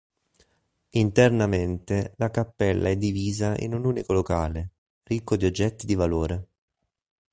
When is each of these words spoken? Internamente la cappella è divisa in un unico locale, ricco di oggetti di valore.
Internamente 0.97 2.15
la 2.17 2.31
cappella 2.31 2.89
è 2.89 2.97
divisa 2.97 3.53
in 3.59 3.75
un 3.75 3.85
unico 3.85 4.13
locale, 4.13 4.71
ricco 5.03 5.35
di 5.35 5.45
oggetti 5.45 5.85
di 5.85 5.93
valore. 5.93 6.47